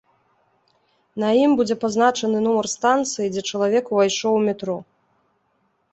На 1.23 1.29
ім 1.43 1.51
будзе 1.59 1.75
пазначаны 1.83 2.37
нумар 2.47 2.67
станцыі, 2.75 3.31
дзе 3.35 3.41
чалавек 3.53 3.85
увайшоў 3.95 4.31
у 4.39 4.45
метро. 4.51 4.77